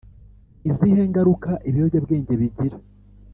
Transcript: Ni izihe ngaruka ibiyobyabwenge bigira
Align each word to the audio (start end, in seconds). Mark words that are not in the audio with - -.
Ni 0.63 0.69
izihe 0.71 1.01
ngaruka 1.09 1.51
ibiyobyabwenge 1.69 2.33
bigira 2.41 2.77